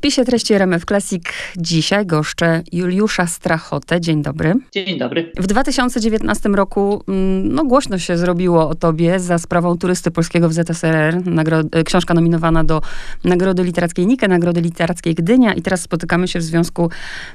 [0.00, 1.22] spisie treści RMF Classic
[1.56, 4.00] dzisiaj goszczę Juliusza Strachotę.
[4.00, 4.54] Dzień dobry.
[4.72, 5.32] Dzień dobry.
[5.36, 10.52] W 2019 roku mm, no, głośno się zrobiło o tobie za sprawą turysty polskiego w
[10.52, 11.14] ZSRR.
[11.14, 12.80] Nagro- e, książka nominowana do
[13.24, 16.90] Nagrody Literackiej Nike, Nagrody Literackiej Gdynia i teraz spotykamy się w związku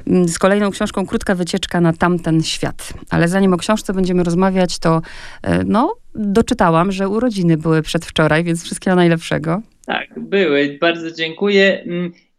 [0.07, 2.93] mm, z kolejną książką Krótka wycieczka na tamten świat.
[3.09, 5.02] Ale zanim o książce będziemy rozmawiać, to
[5.41, 9.61] e, no, doczytałam, że urodziny były przedwczoraj, więc wszystkiego najlepszego.
[9.86, 10.77] Tak, były.
[10.82, 11.86] Bardzo dziękuję.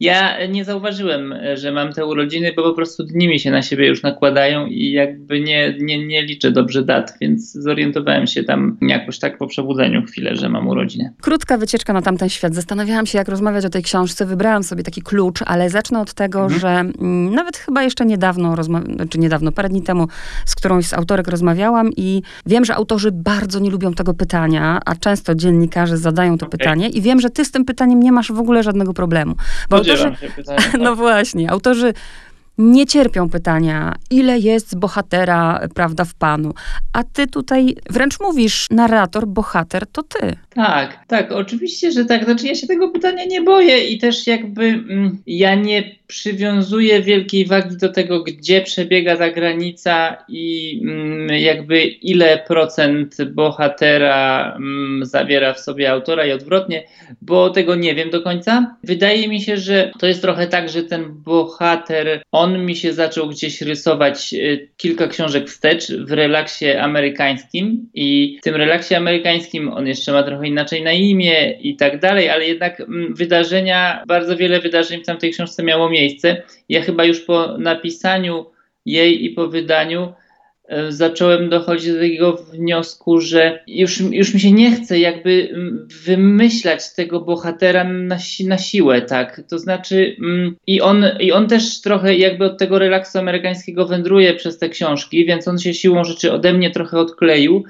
[0.00, 3.86] Ja nie zauważyłem, że mam te urodziny, bo po prostu dni mi się na siebie
[3.86, 9.18] już nakładają i jakby nie, nie, nie liczę dobrze dat, więc zorientowałem się tam jakoś
[9.18, 11.12] tak po przebudzeniu chwilę, że mam urodziny.
[11.22, 12.54] Krótka wycieczka na tamten świat.
[12.54, 14.26] Zastanawiałam się, jak rozmawiać o tej książce.
[14.26, 16.60] Wybrałam sobie taki klucz, ale zacznę od tego, Mhm.
[16.60, 18.54] że mm, nawet chyba jeszcze niedawno,
[19.10, 20.06] czy niedawno, parę dni temu
[20.46, 24.94] z którąś z autorek rozmawiałam i wiem, że autorzy bardzo nie lubią tego pytania, a
[24.94, 26.58] często dziennikarze zadają to Okej.
[26.58, 29.34] pytanie i wiem, że ty z tym pytaniem nie masz w ogóle żadnego problemu.
[29.70, 30.12] Bo autorzy,
[30.46, 30.80] tak.
[30.80, 31.92] no właśnie, autorzy
[32.58, 36.54] nie cierpią pytania, ile jest bohatera, prawda, w panu.
[36.92, 40.36] A ty tutaj wręcz mówisz, narrator, bohater, to ty.
[40.54, 42.24] Tak, tak, oczywiście, że tak.
[42.24, 47.46] Znaczy ja się tego pytania nie boję i też jakby mm, ja nie przywiązuję wielkiej
[47.46, 55.54] wagi do tego, gdzie przebiega ta granica i mm, jakby ile procent bohatera mm, zawiera
[55.54, 56.86] w sobie autora i odwrotnie,
[57.22, 58.76] bo tego nie wiem do końca.
[58.84, 63.28] Wydaje mi się, że to jest trochę tak, że ten bohater, on mi się zaczął
[63.28, 69.86] gdzieś rysować y, kilka książek wstecz w relaksie amerykańskim i w tym relaksie amerykańskim on
[69.86, 74.60] jeszcze ma trochę inaczej na imię i tak dalej, ale jednak mm, wydarzenia, bardzo wiele
[74.60, 76.42] wydarzeń w tamtej książce miało miejsce.
[76.68, 78.46] Ja chyba już po napisaniu
[78.86, 80.12] jej i po wydaniu
[80.68, 85.88] e, zacząłem dochodzić do takiego wniosku, że już, już mi się nie chce jakby mm,
[86.04, 89.42] wymyślać tego bohatera na, si- na siłę, tak.
[89.50, 94.34] To znaczy, mm, i, on, i on też trochę jakby od tego relaksu amerykańskiego wędruje
[94.34, 97.64] przez te książki, więc on się siłą rzeczy ode mnie trochę odkleił.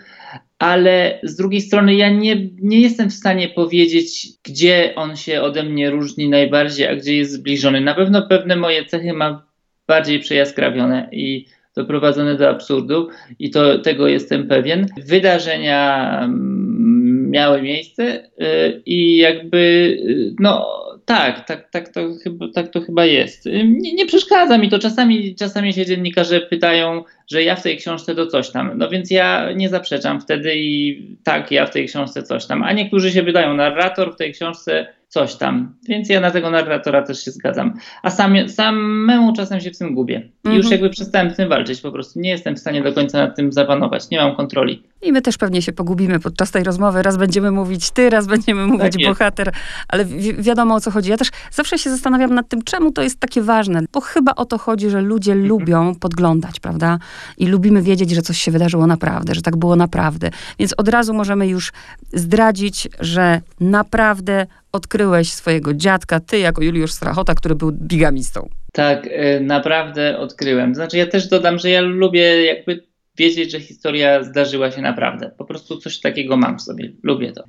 [0.58, 5.62] Ale z drugiej strony ja nie, nie jestem w stanie powiedzieć, gdzie on się ode
[5.62, 7.80] mnie różni najbardziej, a gdzie jest zbliżony.
[7.80, 9.46] Na pewno pewne moje cechy ma
[9.86, 11.46] bardziej przejaskrawione i
[11.76, 13.08] doprowadzone do absurdu
[13.38, 14.86] i to, tego jestem pewien.
[15.06, 22.68] Wydarzenia mm, miały miejsce y, i jakby y, no tak, tak, tak, to, chyba, tak
[22.68, 23.46] to chyba jest.
[23.64, 24.78] Nie, nie przeszkadza mi to.
[24.78, 28.72] Czasami, czasami się dziennikarze pytają, że ja w tej książce to coś tam.
[28.76, 32.62] No więc ja nie zaprzeczam wtedy i tak, ja w tej książce coś tam.
[32.62, 35.74] A niektórzy się pytają, narrator w tej książce coś tam.
[35.88, 37.78] Więc ja na tego narratora też się zgadzam.
[38.02, 40.28] A sam, samemu czasem się w tym gubię.
[40.44, 40.72] I już Mhm.
[40.72, 41.80] jakby przestałem z tym walczyć.
[41.80, 44.10] Po prostu nie jestem w stanie do końca nad tym zapanować.
[44.10, 44.82] Nie mam kontroli.
[45.02, 47.02] I my też pewnie się pogubimy podczas tej rozmowy.
[47.02, 49.10] Raz będziemy mówić ty, raz będziemy mówić jest.
[49.10, 49.52] bohater,
[49.88, 51.10] ale wi- wiadomo o co chodzi.
[51.10, 54.44] Ja też zawsze się zastanawiam nad tym, czemu to jest takie ważne, bo chyba o
[54.44, 56.98] to chodzi, że ludzie lubią podglądać, prawda?
[57.38, 60.30] I lubimy wiedzieć, że coś się wydarzyło naprawdę, że tak było naprawdę.
[60.58, 61.72] Więc od razu możemy już
[62.12, 68.48] zdradzić, że naprawdę odkryłeś swojego dziadka, ty jako Juliusz Strachota, który był bigamistą.
[68.72, 70.74] Tak, e, naprawdę odkryłem.
[70.74, 72.82] Znaczy, ja też dodam, że ja lubię jakby
[73.18, 75.30] wiedzieć, że historia zdarzyła się naprawdę.
[75.38, 76.92] Po prostu coś takiego mam w sobie.
[77.02, 77.44] Lubię to.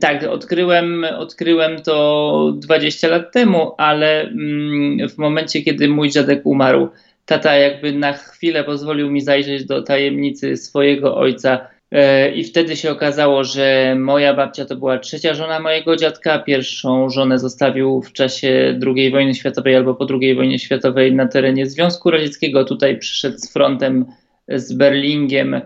[0.00, 6.88] Tak, odkryłem, odkryłem to 20 lat temu, ale mm, w momencie, kiedy mój dziadek umarł,
[7.26, 11.68] tata jakby na chwilę pozwolił mi zajrzeć do tajemnicy swojego ojca.
[11.92, 16.38] E, I wtedy się okazało, że moja babcia to była trzecia żona mojego dziadka.
[16.38, 21.66] Pierwszą żonę zostawił w czasie II wojny światowej albo po II wojnie światowej na terenie
[21.66, 22.64] Związku Radzieckiego.
[22.64, 24.06] Tutaj przyszedł z frontem
[24.50, 25.60] z Berlingiem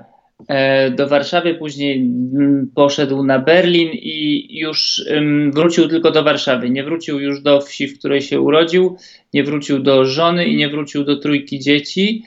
[0.48, 5.04] e, do Warszawy, później mm, poszedł na Berlin i już
[5.52, 6.70] wrócił tylko do Warszawy.
[6.70, 8.96] Nie wrócił już do wsi, w której się urodził,
[9.34, 12.24] nie wrócił do żony i nie wrócił do trójki dzieci.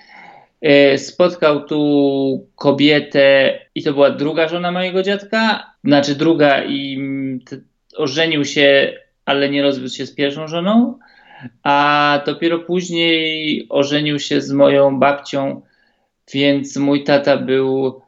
[0.62, 7.40] E, Spotkał tu kobietę, i to była druga żona mojego dziadka, znaczy druga, i mm,
[7.98, 8.94] ożenił się,
[9.26, 11.00] ale nie rozwiódł się z pierwszą żoną.
[11.64, 15.62] A dopiero później ożenił się z moją babcią,
[16.34, 18.02] więc mój tata był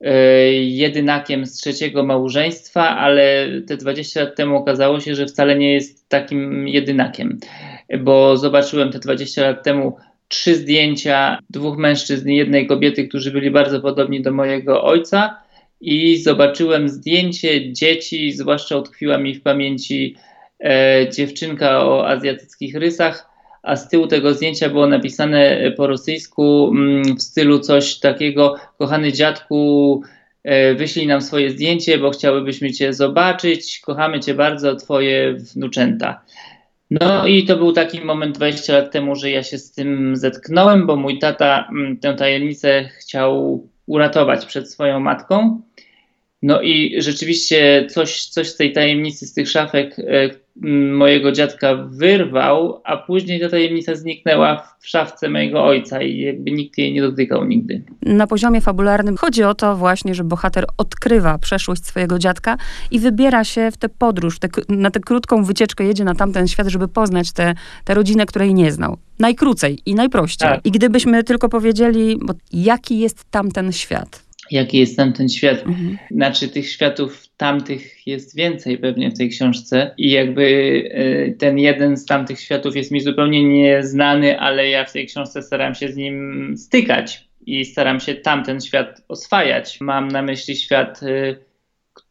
[0.00, 0.12] e,
[0.52, 6.08] jedynakiem z trzeciego małżeństwa, ale te 20 lat temu okazało się, że wcale nie jest
[6.08, 7.38] takim jedynakiem,
[7.98, 9.96] bo zobaczyłem te 20 lat temu
[10.28, 15.40] trzy zdjęcia dwóch mężczyzn i jednej kobiety, którzy byli bardzo podobni do mojego ojca
[15.80, 20.16] i zobaczyłem zdjęcie dzieci, zwłaszcza utkwiła mi w pamięci
[20.64, 23.35] e, dziewczynka o azjatyckich rysach,
[23.66, 29.12] a z tyłu tego zdjęcia było napisane po rosyjsku mm, w stylu coś takiego: Kochany
[29.12, 30.02] dziadku,
[30.44, 33.80] e, wyślij nam swoje zdjęcie, bo chciałybyśmy Cię zobaczyć.
[33.80, 36.20] Kochamy Cię bardzo, Twoje wnuczęta.
[36.90, 40.86] No i to był taki moment 20 lat temu, że ja się z tym zetknąłem,
[40.86, 45.62] bo mój tata mm, tę tajemnicę chciał uratować przed swoją matką.
[46.42, 50.30] No i rzeczywiście coś, coś z tej tajemnicy, z tych szafek e,
[50.92, 56.78] mojego dziadka wyrwał, a później ta tajemnica zniknęła w szafce mojego ojca i jakby nikt
[56.78, 57.82] jej nie dotykał nigdy.
[58.02, 62.56] Na poziomie fabularnym chodzi o to właśnie, że bohater odkrywa przeszłość swojego dziadka
[62.90, 66.66] i wybiera się w tę podróż, te, na tę krótką wycieczkę jedzie na tamten świat,
[66.68, 67.54] żeby poznać tę
[67.88, 68.96] rodzinę, której nie znał.
[69.18, 70.48] Najkrócej i najprościej.
[70.48, 70.60] Tak.
[70.66, 72.20] I gdybyśmy tylko powiedzieli,
[72.52, 74.25] jaki jest tamten świat?
[74.50, 75.58] Jaki jest tam ten świat.
[75.58, 75.98] Mhm.
[76.10, 81.96] Znaczy tych światów tamtych jest więcej pewnie w tej książce i jakby y, ten jeden
[81.96, 85.96] z tamtych światów jest mi zupełnie nieznany, ale ja w tej książce staram się z
[85.96, 89.80] nim stykać i staram się tamten świat oswajać.
[89.80, 91.46] Mam na myśli świat y,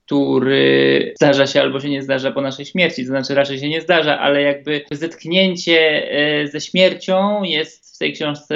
[0.05, 3.81] który zdarza się albo się nie zdarza po naszej śmierci, to znaczy raczej się nie
[3.81, 8.55] zdarza, ale jakby zetknięcie e, ze śmiercią jest w tej książce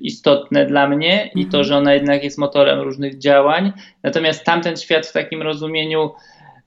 [0.00, 1.64] istotne dla mnie i to, mhm.
[1.64, 3.72] że ona jednak jest motorem różnych działań.
[4.02, 6.10] Natomiast tamten świat w takim rozumieniu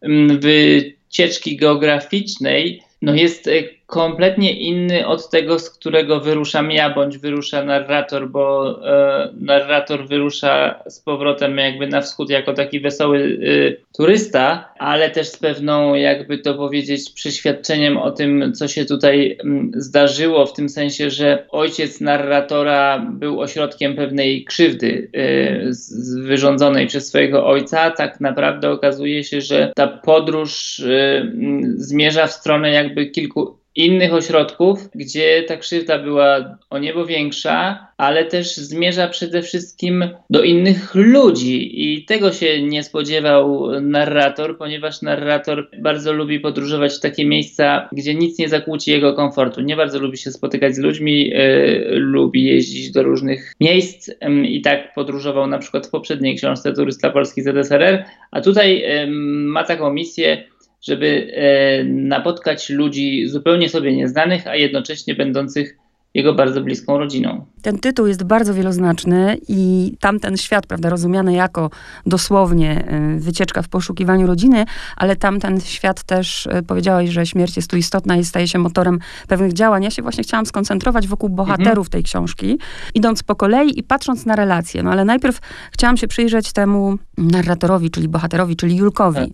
[0.02, 3.52] mm, wycieczki geograficznej no jest e,
[3.86, 10.84] kompletnie inny od tego, z którego wyruszam ja, bądź wyrusza narrator, bo e, narrator wyrusza
[10.88, 16.38] z powrotem jakby na wschód jako taki wesoły e, turysta, ale też z pewną, jakby
[16.38, 21.46] to powiedzieć, przeświadczeniem o tym, co się tutaj m, mm, zdarzyło, w tym sensie, że
[21.50, 27.92] ojciec narratora był ośrodkiem pewnej krzywdy e, z, wyrządzonej przez swojego ojca.
[27.92, 34.14] Tak naprawdę okazuje się, że ta podróż e, m, zmierza w stronę jakby kilku innych
[34.14, 40.96] ośrodków, gdzie ta krzywda była o niebo większa, ale też zmierza przede wszystkim do innych
[40.96, 41.92] ludzi.
[41.94, 48.16] I tego się nie spodziewał narrator, ponieważ narrator bardzo lubi podróżować w takie miejsca, gdzie
[48.16, 49.62] nic nie zakłóci jego komfortu.
[49.62, 54.08] Nie bardzo lubi się spotykać z ludźmi, yy, lubi jeździć do różnych miejsc.
[54.08, 59.08] Yy, i tak podróżował na przykład w poprzedniej książce Turysta Polski ZSRR, a tutaj yy,
[59.08, 60.44] ma taką misję
[60.88, 65.78] żeby e, napotkać ludzi zupełnie sobie nieznanych, a jednocześnie będących
[66.16, 67.46] jego bardzo bliską rodziną.
[67.62, 71.70] Ten tytuł jest bardzo wieloznaczny i tamten świat, prawda, rozumiany jako
[72.06, 74.66] dosłownie e, wycieczka w poszukiwaniu rodziny,
[74.98, 79.00] ale tamten świat też e, powiedziałeś, że śmierć jest tu istotna i staje się motorem
[79.28, 79.84] pewnych działań.
[79.84, 81.92] Ja się właśnie chciałam skoncentrować wokół bohaterów mhm.
[81.92, 82.60] tej książki,
[82.94, 84.84] idąc po kolei i patrząc na relacje.
[84.84, 85.40] No ale najpierw
[85.72, 89.20] chciałam się przyjrzeć temu narratorowi, czyli bohaterowi, czyli Julkowi.
[89.20, 89.30] Tak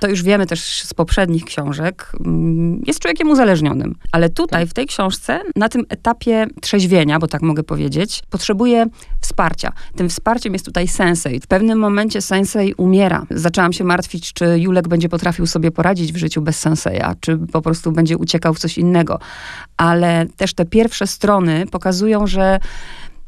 [0.00, 3.94] to już wiemy też z poprzednich książek, mm, jest człowiekiem uzależnionym.
[4.12, 8.86] Ale tutaj, w tej książce, na tym etapie trzeźwienia, bo tak mogę powiedzieć, potrzebuje
[9.20, 9.72] wsparcia.
[9.96, 11.40] Tym wsparciem jest tutaj sensei.
[11.40, 13.26] W pewnym momencie sensei umiera.
[13.30, 17.62] Zaczęłam się martwić, czy Julek będzie potrafił sobie poradzić w życiu bez senseja, czy po
[17.62, 19.18] prostu będzie uciekał w coś innego.
[19.76, 22.58] Ale też te pierwsze strony pokazują, że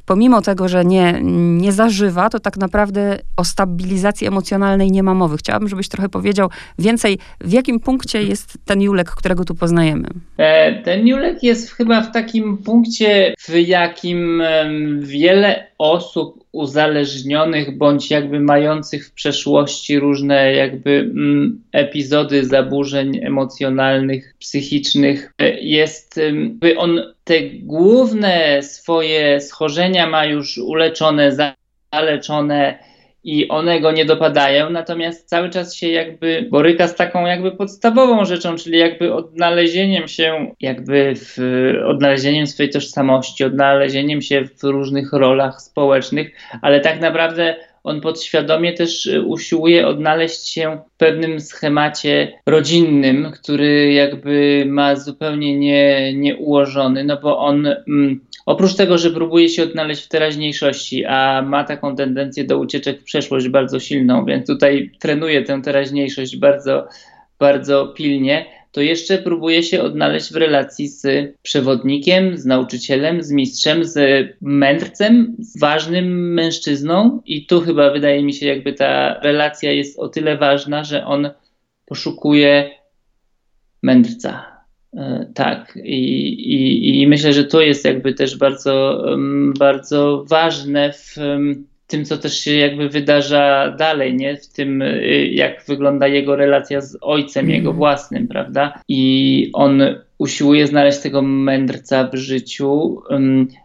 [0.07, 1.19] pomimo tego, że nie,
[1.61, 5.37] nie zażywa, to tak naprawdę o stabilizacji emocjonalnej nie ma mowy.
[5.37, 10.09] Chciałabym, żebyś trochę powiedział więcej, w jakim punkcie jest ten Julek, którego tu poznajemy.
[10.39, 14.43] E, ten Julek jest chyba w takim punkcie, w jakim
[14.99, 25.33] wiele osób uzależnionych bądź jakby mających w przeszłości różne jakby mm, epizody zaburzeń emocjonalnych, psychicznych,
[25.39, 26.21] e, jest,
[26.77, 31.37] on te główne swoje schorzenia ma już uleczone,
[31.93, 32.79] zaleczone
[33.25, 38.25] i one go nie dopadają, natomiast cały czas się jakby boryka z taką jakby podstawową
[38.25, 41.39] rzeczą, czyli jakby odnalezieniem się, jakby w
[41.87, 46.31] odnalezieniem swojej tożsamości, odnalezieniem się w różnych rolach społecznych,
[46.63, 54.65] ale tak naprawdę on podświadomie też usiłuje odnaleźć się w pewnym schemacie rodzinnym, który jakby
[54.69, 60.09] ma zupełnie nie, nieułożony, no bo on mm, Oprócz tego, że próbuje się odnaleźć w
[60.09, 65.63] teraźniejszości, a ma taką tendencję do ucieczek w przeszłość bardzo silną, więc tutaj trenuje tę
[65.63, 66.89] teraźniejszość bardzo,
[67.39, 73.85] bardzo pilnie, to jeszcze próbuje się odnaleźć w relacji z przewodnikiem, z nauczycielem, z mistrzem,
[73.85, 77.23] z mędrcem, z ważnym mężczyzną.
[77.27, 81.31] I tu chyba wydaje mi się, jakby ta relacja jest o tyle ważna, że on
[81.87, 82.71] poszukuje
[83.83, 84.54] mędrca
[85.35, 89.05] tak, I, i, i myślę, że to jest jakby też bardzo,
[89.59, 91.17] bardzo ważne w
[91.87, 94.37] tym, co też się jakby wydarza dalej, nie?
[94.37, 97.77] W tym, y, jak wygląda jego relacja z ojcem, jego mhm.
[97.77, 98.81] własnym, prawda?
[98.89, 99.83] I on
[100.19, 103.03] usiłuje znaleźć tego mędrca w życiu,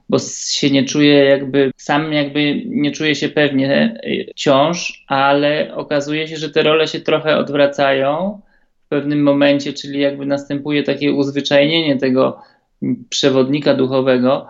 [0.09, 0.17] bo
[0.49, 3.99] się nie czuje jakby, sam jakby nie czuje się pewnie
[4.31, 8.41] wciąż, ale okazuje się, że te role się trochę odwracają
[8.89, 12.41] pewnym momencie, czyli jakby następuje takie uzwyczajnienie tego
[13.09, 14.47] przewodnika duchowego,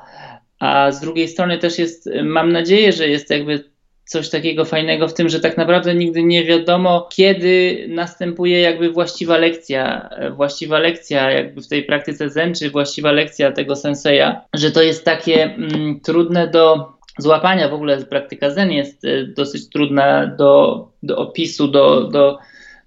[0.60, 3.63] a z drugiej strony też jest, mam nadzieję, że jest jakby
[4.10, 9.38] coś takiego fajnego w tym, że tak naprawdę nigdy nie wiadomo, kiedy następuje jakby właściwa
[9.38, 14.81] lekcja, właściwa lekcja jakby w tej praktyce zen, czy właściwa lekcja tego senseja, że to
[14.81, 17.69] jest takie mm, trudne do złapania.
[17.69, 22.38] W ogóle praktyka zen jest e, dosyć trudna do, do opisu, do, do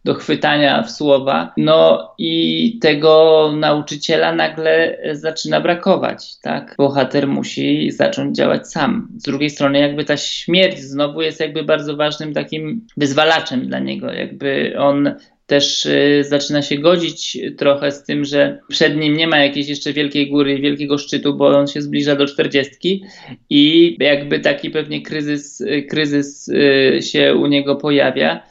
[0.04, 1.52] do chwytania w słowa.
[1.56, 6.74] No i tego nauczyciela nagle zaczyna brakować, tak?
[6.78, 9.08] Bohater musi zacząć działać sam.
[9.16, 14.12] Z drugiej strony jakby ta śmierć znowu jest jakby bardzo ważnym takim wyzwalaczem dla niego,
[14.12, 15.14] jakby on
[15.46, 19.92] też y, zaczyna się godzić trochę z tym, że przed nim nie ma jakiejś jeszcze
[19.92, 23.04] wielkiej góry, wielkiego szczytu, bo on się zbliża do czterdziestki
[23.50, 28.42] i jakby taki pewnie kryzys, kryzys y, się u niego pojawia.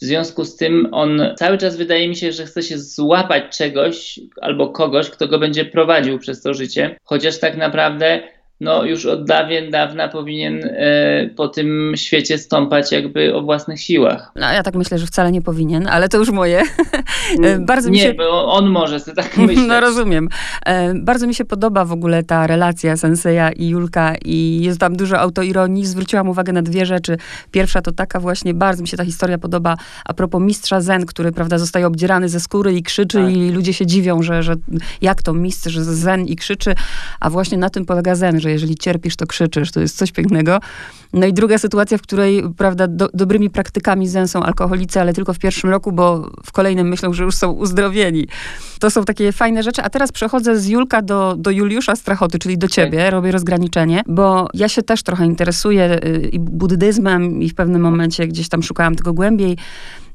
[0.00, 4.20] W związku z tym on cały czas wydaje mi się, że chce się złapać czegoś
[4.40, 8.22] albo kogoś, kto go będzie prowadził przez to życie, chociaż tak naprawdę
[8.60, 14.32] no już od dawien dawna powinien e, po tym świecie stąpać jakby o własnych siłach.
[14.36, 16.62] No ja tak myślę, że wcale nie powinien, ale to już moje.
[17.42, 18.14] E, bardzo mi nie, się...
[18.14, 19.68] bo on może sobie tak myśleć.
[19.68, 20.28] No rozumiem.
[20.66, 24.96] E, bardzo mi się podoba w ogóle ta relacja Senseja i Julka i jest tam
[24.96, 25.86] dużo autoironii.
[25.86, 27.16] Zwróciłam uwagę na dwie rzeczy.
[27.50, 31.32] Pierwsza to taka właśnie, bardzo mi się ta historia podoba a propos mistrza Zen, który
[31.32, 33.32] prawda zostaje obdzierany ze skóry i krzyczy tak.
[33.32, 34.54] i ludzie się dziwią, że, że
[35.02, 36.74] jak to mistrz Zen i krzyczy,
[37.20, 40.12] a właśnie na tym polega Zen, że że jeżeli cierpisz, to krzyczysz, to jest coś
[40.12, 40.58] pięknego.
[41.12, 45.34] No i druga sytuacja, w której, prawda, do, dobrymi praktykami zen są alkoholicy, ale tylko
[45.34, 48.28] w pierwszym roku, bo w kolejnym myślą, że już są uzdrowieni.
[48.78, 49.82] To są takie fajne rzeczy.
[49.82, 53.12] A teraz przechodzę z Julka do, do Juliusza Strachoty, czyli do ciebie, tak.
[53.12, 58.26] robię rozgraniczenie, bo ja się też trochę interesuję y, i buddyzmem i w pewnym momencie
[58.26, 59.56] gdzieś tam szukałam tego głębiej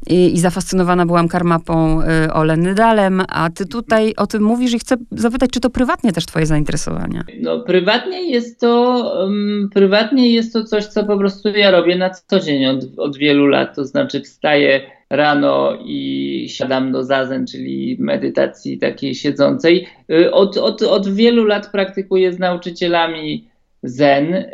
[0.09, 4.79] i, i zafascynowana byłam karmapą y, Ole Nydalem, a ty tutaj o tym mówisz i
[4.79, 7.23] chcę zapytać, czy to prywatnie też twoje zainteresowanie?
[7.41, 12.09] No prywatnie jest to, um, prywatnie jest to coś, co po prostu ja robię na
[12.09, 17.97] co dzień od, od wielu lat, to znaczy wstaję rano i siadam do zazen, czyli
[17.99, 19.87] medytacji takiej siedzącej.
[20.11, 23.47] Y, od, od, od wielu lat praktykuję z nauczycielami
[23.85, 24.45] zen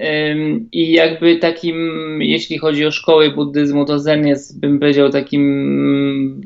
[0.72, 1.78] i jakby takim,
[2.22, 6.42] jeśli chodzi o szkoły buddyzmu, to zen jest, bym powiedział, takim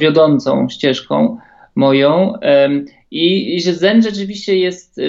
[0.00, 1.38] wiodącą ścieżką
[1.74, 2.32] moją.
[3.10, 5.00] I, I, że Zen rzeczywiście jest,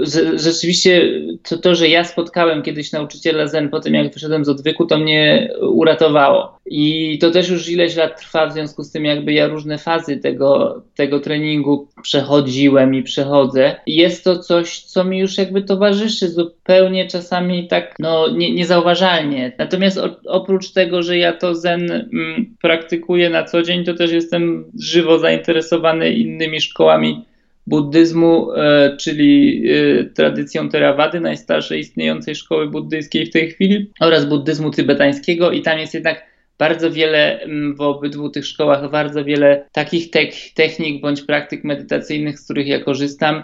[0.00, 1.10] że, rzeczywiście
[1.48, 4.98] to, to, że ja spotkałem kiedyś nauczyciela Zen po tym, jak wyszedłem z odwyku, to
[4.98, 6.58] mnie uratowało.
[6.66, 10.16] I to też już ileś lat trwa, w związku z tym jakby ja różne fazy
[10.16, 13.76] tego, tego treningu przechodziłem i przechodzę.
[13.86, 19.52] I jest to coś, co mi już jakby towarzyszy zupełnie czasami tak no, nie, niezauważalnie.
[19.58, 24.12] Natomiast o, oprócz tego, że ja to Zen mm, praktykuję na co dzień, to też
[24.12, 27.24] jestem żywo zainteresowany innymi szkołami
[27.66, 34.70] buddyzmu, e, czyli e, tradycją Theravady, najstarszej istniejącej szkoły buddyjskiej w tej chwili, oraz buddyzmu
[34.70, 37.40] tybetańskiego i tam jest jednak bardzo wiele
[37.76, 40.10] w obydwu tych szkołach, bardzo wiele takich
[40.54, 43.42] technik bądź praktyk medytacyjnych, z których ja korzystam.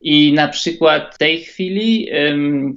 [0.00, 2.08] I na przykład w tej chwili,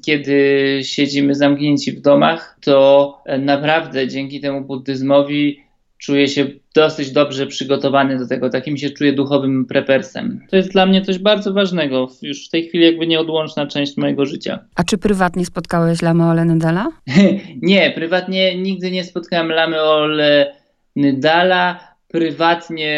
[0.05, 5.62] kiedy siedzimy zamknięci w domach, to e, naprawdę dzięki temu buddyzmowi
[6.03, 6.45] czuję się
[6.75, 10.39] dosyć dobrze przygotowany do tego, takim się czuję duchowym prepersem.
[10.49, 14.25] To jest dla mnie coś bardzo ważnego, już w tej chwili jakby nieodłączna część mojego
[14.25, 14.59] życia.
[14.75, 16.87] A czy prywatnie spotkałeś Lama Ole Nydala?
[17.61, 20.55] nie, prywatnie nigdy nie spotkałem Lamy Ole
[20.95, 22.91] Nydala prywatnie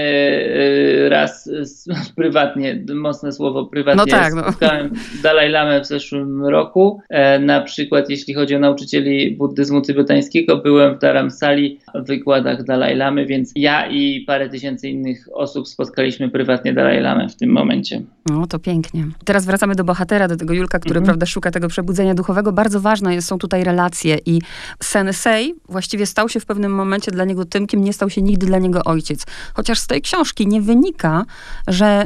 [1.06, 1.50] e, raz,
[2.16, 4.42] prywatnie, mocne słowo, prywatnie no tak, no.
[4.42, 4.94] spotkałem
[5.24, 7.02] Dalaj Lamę w zeszłym roku.
[7.10, 12.96] E, na przykład jeśli chodzi o nauczycieli buddyzmu tybetańskiego, byłem w Dharamsali w wykładach Dalaj
[12.96, 18.02] Lamy, więc ja i parę tysięcy innych osób spotkaliśmy prywatnie Dalaj Lamę w tym momencie.
[18.30, 19.08] No to pięknie.
[19.26, 21.06] Teraz wracamy do bohatera, do tego Julka, który mhm.
[21.06, 22.52] prawda, szuka tego przebudzenia duchowego.
[22.52, 24.42] Bardzo ważne są tutaj relacje i
[24.84, 28.46] sensei właściwie stał się w pewnym momencie dla niego tym, kim nie stał się nigdy
[28.46, 29.26] dla niego ojciec ojciec.
[29.54, 31.26] Chociaż z tej książki nie wynika,
[31.68, 32.06] że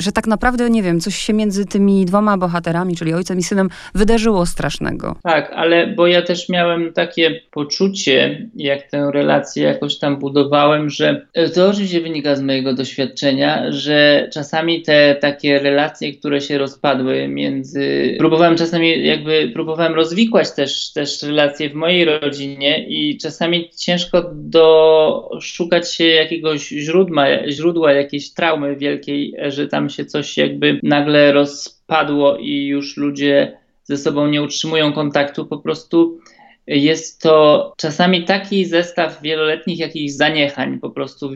[0.00, 3.68] że tak naprawdę, nie wiem, coś się między tymi dwoma bohaterami, czyli ojcem i synem,
[3.94, 5.16] wydarzyło strasznego.
[5.22, 11.26] Tak, ale bo ja też miałem takie poczucie, jak tę relację jakoś tam budowałem, że
[11.54, 18.14] to oczywiście wynika z mojego doświadczenia, że czasami te takie relacje, które się rozpadły między.
[18.18, 25.94] Próbowałem czasami, jakby próbowałem rozwikłać też, też relacje w mojej rodzinie i czasami ciężko doszukać
[25.94, 32.66] się jakiegoś źródła, źródła jakiejś traumy wielkiej, że tam się coś jakby nagle rozpadło i
[32.66, 36.20] już ludzie ze sobą nie utrzymują kontaktu, po prostu
[36.66, 41.30] jest to czasami taki zestaw wieloletnich jakichś zaniechań, po prostu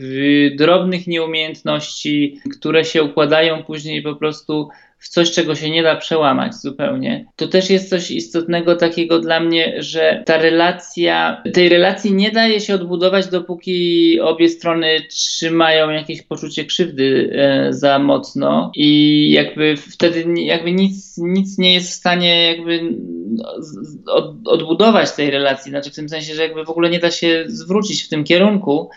[0.56, 4.68] drobnych nieumiejętności, które się układają później po prostu
[5.04, 7.26] w coś, czego się nie da przełamać zupełnie.
[7.36, 12.60] To też jest coś istotnego takiego dla mnie, że ta relacja, tej relacji nie daje
[12.60, 18.72] się odbudować, dopóki obie strony trzymają jakieś poczucie krzywdy e, za mocno.
[18.76, 22.80] I jakby wtedy jakby nic, nic nie jest w stanie jakby
[24.06, 27.44] od, odbudować tej relacji, znaczy w tym sensie, że jakby w ogóle nie da się
[27.46, 28.90] zwrócić w tym kierunku,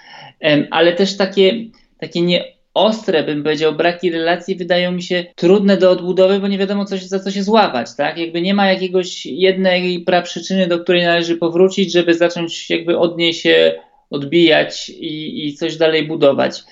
[0.72, 1.54] ale też takie,
[2.00, 6.58] takie nie ostre, bym powiedział, braki relacji wydają mi się trudne do odbudowy, bo nie
[6.58, 8.18] wiadomo coś, za co się złapać, tak?
[8.18, 13.34] Jakby nie ma jakiegoś jednej praprzyczyny, do której należy powrócić, żeby zacząć jakby od niej
[13.34, 13.74] się
[14.10, 16.64] odbijać i, i coś dalej budować.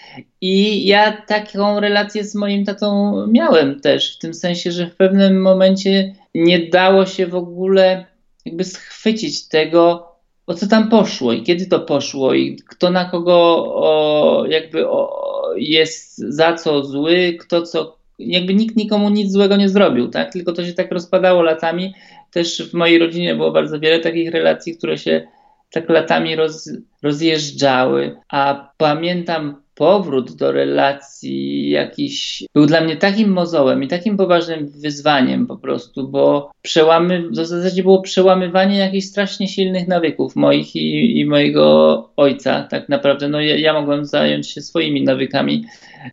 [0.41, 5.41] I ja taką relację z moim tatą miałem też, w tym sensie, że w pewnym
[5.41, 8.05] momencie nie dało się w ogóle
[8.45, 10.14] jakby schwycić tego,
[10.47, 13.33] o co tam poszło i kiedy to poszło i kto na kogo
[13.75, 15.25] o, jakby o,
[15.55, 20.33] jest za co zły, kto co, jakby nikt nikomu nic złego nie zrobił, tak?
[20.33, 21.93] Tylko to się tak rozpadało latami.
[22.31, 25.27] Też w mojej rodzinie było bardzo wiele takich relacji, które się
[25.71, 26.71] tak latami roz,
[27.03, 28.15] rozjeżdżały.
[28.29, 35.47] A pamiętam powrót do relacji jakiś był dla mnie takim mozołem i takim poważnym wyzwaniem
[35.47, 41.25] po prostu, bo przełamy, w zasadzie było przełamywanie jakichś strasznie silnych nawyków moich i, i
[41.25, 43.29] mojego ojca tak naprawdę.
[43.29, 45.65] No ja, ja mogłem zająć się swoimi nawykami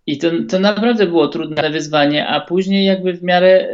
[0.07, 3.69] i to, to naprawdę było trudne wyzwanie, a później jakby w miarę,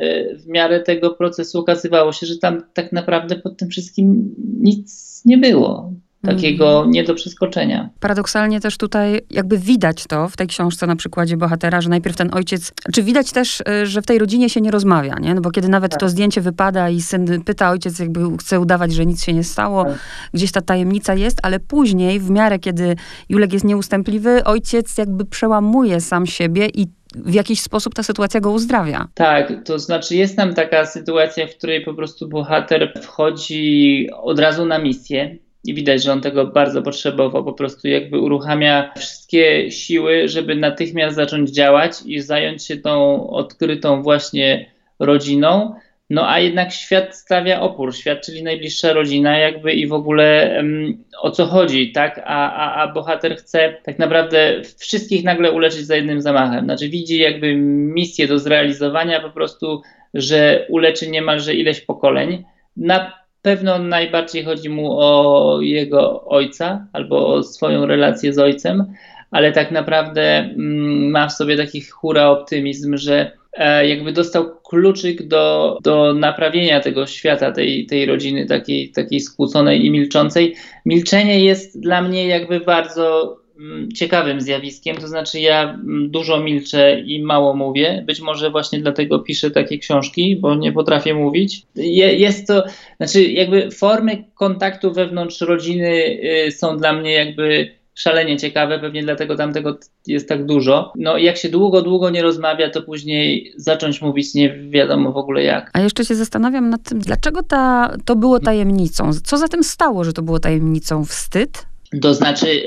[0.45, 5.38] w miarę tego procesu okazywało się, że tam tak naprawdę pod tym wszystkim nic nie
[5.38, 5.92] było
[6.23, 6.91] takiego mhm.
[6.91, 7.89] nie do przeskoczenia.
[8.01, 12.35] Paradoksalnie też tutaj jakby widać to w tej książce na przykładzie bohatera, że najpierw ten
[12.35, 15.35] ojciec, czy widać też, y, że w tej rodzinie się nie rozmawia, nie?
[15.35, 16.01] No bo kiedy nawet tak.
[16.01, 19.85] to zdjęcie wypada i syn pyta, ojciec jakby chce udawać, że nic się nie stało,
[19.85, 19.99] tak.
[20.35, 22.97] gdzieś ta tajemnica jest, ale później w miarę, kiedy
[23.29, 28.51] Julek jest nieustępliwy, ojciec jakby przełamuje sam siebie i w jakiś sposób ta sytuacja go
[28.51, 29.09] uzdrawia.
[29.15, 34.67] Tak, to znaczy jest tam taka sytuacja, w której po prostu bohater wchodzi od razu
[34.67, 37.44] na misję i widać, że on tego bardzo potrzebował.
[37.44, 44.02] Po prostu jakby uruchamia wszystkie siły, żeby natychmiast zacząć działać i zająć się tą odkrytą
[44.02, 45.75] właśnie rodziną.
[46.10, 51.04] No a jednak świat stawia opór, świat, czyli najbliższa rodzina, jakby i w ogóle um,
[51.21, 52.21] o co chodzi, tak?
[52.25, 56.64] A, a, a bohater chce tak naprawdę wszystkich nagle uleczyć za jednym zamachem.
[56.64, 57.54] Znaczy widzi jakby
[57.94, 59.82] misję do zrealizowania, po prostu,
[60.14, 62.44] że uleczy niemalże ileś pokoleń.
[62.76, 68.95] Na pewno najbardziej chodzi mu o jego ojca albo o swoją relację z ojcem,
[69.31, 75.29] ale tak naprawdę mm, ma w sobie taki hura optymizm, że e, jakby dostał kluczyk
[75.29, 80.55] do, do naprawienia tego świata, tej, tej rodziny takiej, takiej skłóconej i milczącej.
[80.87, 83.37] Milczenie jest dla mnie jakby bardzo
[83.94, 88.04] ciekawym zjawiskiem, to znaczy ja mm, dużo milczę i mało mówię.
[88.06, 91.62] Być może właśnie dlatego piszę takie książki, bo nie potrafię mówić.
[91.75, 92.64] jest to,
[92.97, 99.36] znaczy jakby formy kontaktu wewnątrz rodziny y, są dla mnie jakby szalenie ciekawe, pewnie dlatego
[99.36, 100.92] tam tego jest tak dużo.
[100.97, 105.42] No jak się długo, długo nie rozmawia, to później zacząć mówić nie wiadomo w ogóle
[105.42, 105.71] jak.
[105.73, 109.10] A jeszcze się zastanawiam nad tym, dlaczego ta, to było tajemnicą?
[109.25, 111.04] Co za tym stało, że to było tajemnicą?
[111.04, 111.66] Wstyd?
[112.03, 112.63] To znaczy,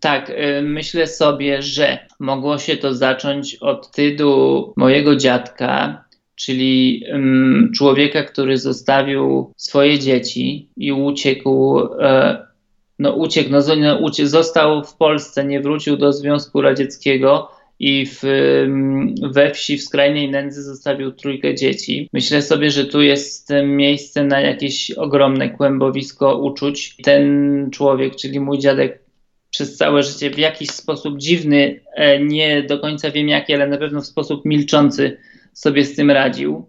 [0.00, 0.32] tak,
[0.62, 6.04] myślę sobie, że mogło się to zacząć od tydu mojego dziadka,
[6.34, 7.04] czyli
[7.74, 11.78] człowieka, który zostawił swoje dzieci i uciekł.
[12.00, 12.46] E,
[12.98, 17.48] no, uciekł, no, uciekł, został w Polsce, nie wrócił do Związku Radzieckiego
[17.82, 18.22] i w,
[19.32, 22.08] we wsi w skrajnej nędzy zostawił trójkę dzieci.
[22.12, 26.96] Myślę sobie, że tu jest miejsce na jakieś ogromne kłębowisko uczuć.
[27.02, 29.02] Ten człowiek, czyli mój dziadek,
[29.50, 33.76] przez całe życie w jakiś sposób dziwny, e, nie do końca wiem jaki, ale na
[33.76, 35.16] pewno w sposób milczący
[35.52, 36.66] sobie z tym radził.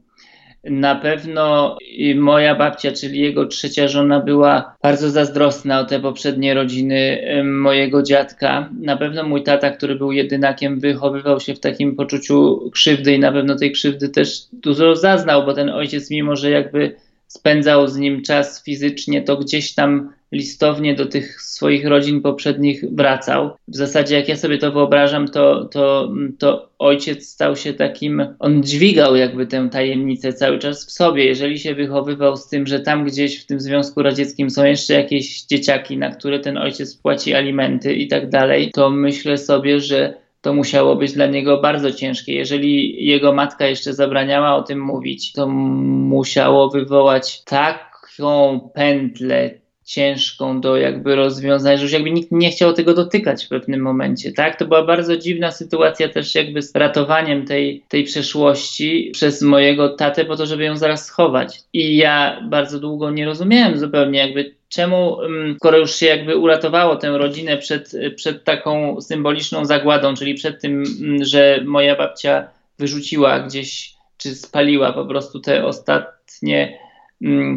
[0.63, 1.77] Na pewno
[2.15, 8.69] moja babcia, czyli jego trzecia żona, była bardzo zazdrosna o te poprzednie rodziny mojego dziadka.
[8.79, 13.31] Na pewno mój tata, który był jedynakiem, wychowywał się w takim poczuciu krzywdy i na
[13.31, 16.95] pewno tej krzywdy też dużo zaznał, bo ten ojciec, mimo że jakby
[17.27, 23.51] spędzał z nim czas fizycznie, to gdzieś tam listownie do tych swoich rodzin poprzednich wracał.
[23.67, 28.63] W zasadzie, jak ja sobie to wyobrażam, to, to, to ojciec stał się takim, on
[28.63, 31.25] dźwigał jakby tę tajemnicę cały czas w sobie.
[31.25, 35.43] Jeżeli się wychowywał z tym, że tam gdzieś w tym Związku Radzieckim są jeszcze jakieś
[35.43, 40.53] dzieciaki, na które ten ojciec płaci alimenty i tak dalej, to myślę sobie, że to
[40.53, 42.33] musiało być dla niego bardzo ciężkie.
[42.33, 50.77] Jeżeli jego matka jeszcze zabraniała o tym mówić, to musiało wywołać taką pętlę ciężką do
[50.77, 54.55] jakby rozwiązania, że już jakby nikt nie chciał tego dotykać w pewnym momencie, tak?
[54.55, 60.25] To była bardzo dziwna sytuacja też jakby z ratowaniem tej, tej przeszłości przez mojego tatę
[60.25, 61.61] po to, żeby ją zaraz schować.
[61.73, 66.95] I ja bardzo długo nie rozumiałem zupełnie jakby czemu, mm, skoro już się jakby uratowało
[66.95, 72.47] tę rodzinę przed, przed taką symboliczną zagładą, czyli przed tym, mm, że moja babcia
[72.79, 76.82] wyrzuciła gdzieś, czy spaliła po prostu te ostatnie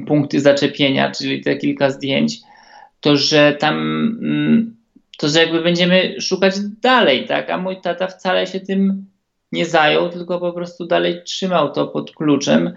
[0.07, 2.38] punkty zaczepienia, czyli te kilka zdjęć,
[3.00, 3.76] to że tam,
[5.18, 7.50] to że jakby będziemy szukać dalej, tak?
[7.50, 9.07] A mój tata wcale się tym
[9.52, 12.72] nie zajął, tylko po prostu dalej trzymał to pod kluczem.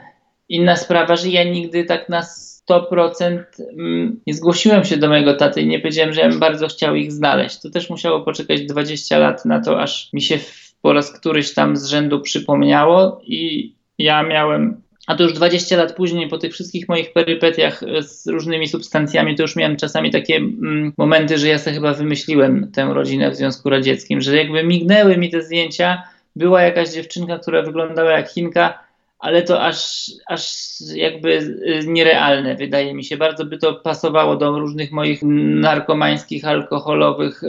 [0.49, 3.43] Inna sprawa, że ja nigdy tak nas 100%
[3.77, 6.95] mm, nie zgłosiłem się do mojego taty i nie powiedziałem, że ja bym bardzo chciał
[6.95, 7.61] ich znaleźć.
[7.61, 10.39] To też musiało poczekać 20 lat na to, aż mi się
[10.81, 15.95] po raz któryś tam z rzędu przypomniało i ja miałem a to już 20 lat
[15.95, 20.93] później, po tych wszystkich moich perypetiach z różnymi substancjami, to już miałem czasami takie mm,
[20.97, 25.29] momenty, że ja sobie chyba wymyśliłem tę rodzinę w Związku Radzieckim, że jakby mignęły mi
[25.29, 26.03] te zdjęcia,
[26.35, 28.79] była jakaś dziewczynka, która wyglądała jak Chinka,
[29.19, 30.53] ale to aż, aż
[30.95, 33.17] jakby y, nierealne wydaje mi się.
[33.17, 37.43] Bardzo by to pasowało do różnych moich narkomańskich, alkoholowych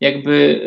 [0.00, 0.60] jakby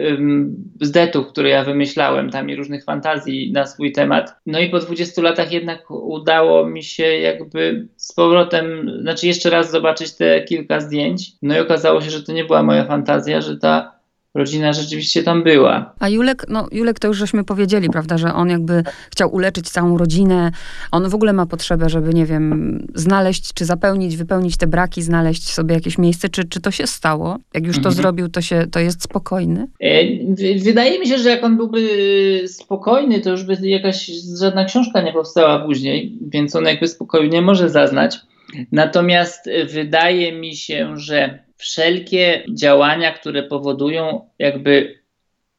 [0.82, 4.36] zdetów, które ja wymyślałem tam i różnych fantazji na swój temat.
[4.46, 9.72] No i po 20 latach jednak udało mi się jakby z powrotem, znaczy jeszcze raz
[9.72, 11.32] zobaczyć te kilka zdjęć.
[11.42, 13.93] No i okazało się, że to nie była moja fantazja, że ta
[14.36, 15.94] rodzina rzeczywiście tam była.
[16.00, 19.98] A Julek, no Julek to już żeśmy powiedzieli, prawda, że on jakby chciał uleczyć całą
[19.98, 20.52] rodzinę.
[20.92, 25.50] On w ogóle ma potrzebę, żeby, nie wiem, znaleźć, czy zapełnić, wypełnić te braki, znaleźć
[25.50, 26.30] sobie jakieś miejsce.
[26.30, 27.38] Czy, czy to się stało?
[27.54, 27.96] Jak już to mhm.
[27.96, 29.68] zrobił, to, się, to jest spokojny?
[29.80, 30.04] E,
[30.64, 35.14] wydaje mi się, że jak on byłby spokojny, to już by jakaś żadna książka nie
[35.14, 38.18] powstała później, więc on jakby spokojnie może zaznać.
[38.72, 45.00] Natomiast wydaje mi się, że wszelkie działania, które powodują jakby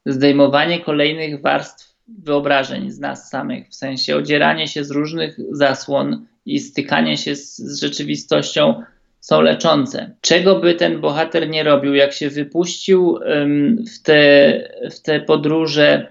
[0.05, 6.59] zdejmowanie kolejnych warstw wyobrażeń z nas samych, w sensie odzieranie się z różnych zasłon i
[6.59, 8.83] stykanie się z, z rzeczywistością,
[9.19, 10.15] są leczące.
[10.21, 16.07] Czego by ten bohater nie robił, jak się wypuścił um, w, te, w te podróże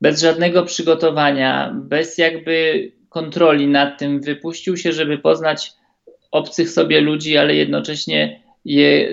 [0.00, 5.72] bez żadnego przygotowania, bez jakby kontroli nad tym, wypuścił się, żeby poznać
[6.30, 9.10] obcych sobie ludzi, ale jednocześnie je,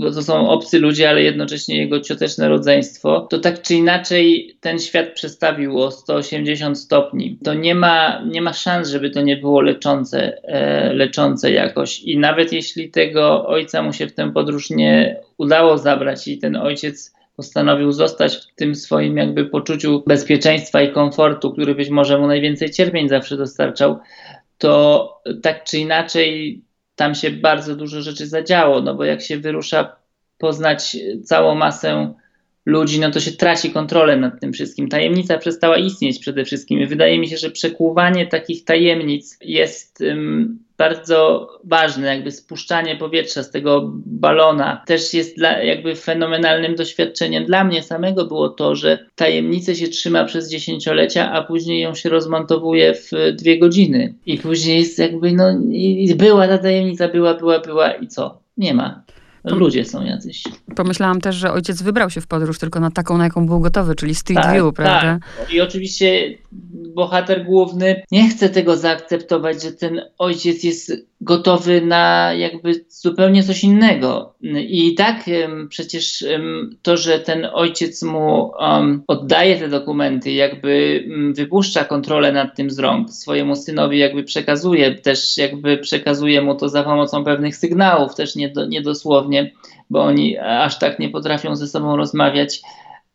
[0.00, 5.12] to są obcy ludzie, ale jednocześnie jego cioteczne rodzeństwo, to tak czy inaczej ten świat
[5.14, 7.38] przestawił o 180 stopni.
[7.44, 12.00] To nie ma, nie ma szans, żeby to nie było leczące, e, leczące jakoś.
[12.00, 16.56] I nawet jeśli tego ojca mu się w tę podróż nie udało zabrać i ten
[16.56, 22.26] ojciec postanowił zostać w tym swoim jakby poczuciu bezpieczeństwa i komfortu, który być może mu
[22.26, 23.98] najwięcej cierpień zawsze dostarczał,
[24.58, 26.62] to tak czy inaczej
[26.98, 29.96] tam się bardzo dużo rzeczy zadziało, no bo jak się wyrusza
[30.38, 32.14] poznać całą masę
[32.66, 34.88] ludzi, no to się traci kontrolę nad tym wszystkim.
[34.88, 36.80] Tajemnica przestała istnieć przede wszystkim.
[36.80, 40.04] I wydaje mi się, że przekłuwanie takich tajemnic jest
[40.78, 47.44] bardzo ważne, jakby spuszczanie powietrza z tego balona też jest dla, jakby fenomenalnym doświadczeniem.
[47.44, 52.08] Dla mnie samego było to, że tajemnicę się trzyma przez dziesięciolecia, a później ją się
[52.08, 54.14] rozmontowuje w dwie godziny.
[54.26, 58.40] I później jest jakby, no, i była ta tajemnica, była, była, była i co?
[58.56, 59.02] Nie ma.
[59.56, 60.42] Ludzie są jacyś.
[60.76, 63.94] Pomyślałam też, że ojciec wybrał się w podróż tylko na taką, na jaką był gotowy,
[63.94, 65.18] czyli Street tak, View, prawda?
[65.38, 65.52] Tak.
[65.52, 66.38] I oczywiście
[66.94, 73.64] bohater główny nie chce tego zaakceptować, że ten ojciec jest gotowy na jakby zupełnie coś
[73.64, 74.34] innego.
[74.68, 75.24] I tak
[75.68, 76.24] przecież
[76.82, 82.78] to, że ten ojciec mu um, oddaje te dokumenty, jakby wypuszcza kontrolę nad tym z
[82.78, 88.36] rąk swojemu synowi, jakby przekazuje, też jakby przekazuje mu to za pomocą pewnych sygnałów, też
[88.68, 89.37] niedosłownie,
[89.90, 92.60] bo oni aż tak nie potrafią ze sobą rozmawiać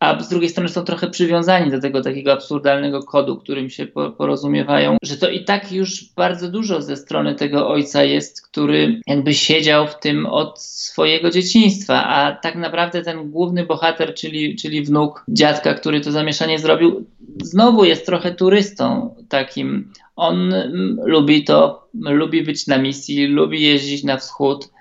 [0.04, 4.98] a z drugiej strony są trochę przywiązani do tego takiego absurdalnego kodu, którym się porozumiewają,
[5.04, 9.88] że to i tak już bardzo dużo ze strony tego ojca jest, który jakby siedział
[9.88, 15.74] w tym od swojego dzieciństwa, a tak naprawdę ten główny bohater, czyli, czyli wnuk dziadka,
[15.74, 17.06] który to zamieszanie zrobił,
[17.42, 19.92] znowu jest trochę turystą takim.
[20.16, 24.73] On mm, lubi to, lubi być na misji, lubi jeździć na wschód.